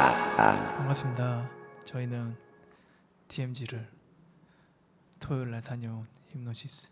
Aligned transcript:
반갑습니다. 0.00 1.50
저희는 1.84 2.34
DMZ를 3.28 3.86
토요일 5.18 5.50
날 5.50 5.60
다녀온 5.60 6.06
힘노시스 6.28 6.88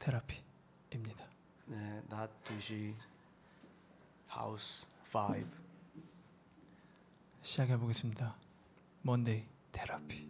테라피입니다. 0.00 1.26
네, 1.66 2.02
낮 2.08 2.28
2시 2.42 2.96
하우스 4.26 4.88
5 5.14 5.46
시작해 7.42 7.76
보겠습니다. 7.76 8.34
먼데이 9.02 9.46
테라피. 9.70 10.28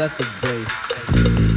Let 0.00 0.16
the 0.16 0.24
bass. 0.40 1.49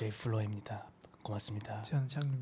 제이 0.00 0.10
플로입니다. 0.12 0.86
고맙습니다. 1.22 1.82
저는 1.82 2.08
장르 2.08 2.34